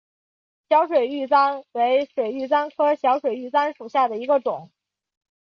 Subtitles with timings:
[0.67, 4.71] 小水玉簪为水玉簪科小水玉簪属下的一个种。